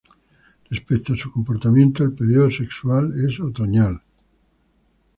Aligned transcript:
Respecto 0.71 1.13
a 1.13 1.15
su 1.15 1.31
comportamiento, 1.31 2.03
el 2.03 2.13
período 2.13 2.49
sexual 2.49 3.13
es 3.23 3.39
otoñal. 3.39 4.01